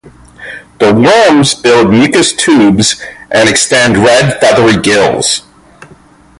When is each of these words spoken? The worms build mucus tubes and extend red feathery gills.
The 0.79 0.95
worms 0.95 1.53
build 1.53 1.91
mucus 1.91 2.33
tubes 2.33 2.99
and 3.29 3.47
extend 3.47 3.99
red 3.99 4.39
feathery 4.41 4.81
gills. 4.81 5.43